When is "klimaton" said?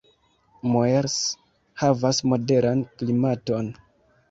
2.97-3.73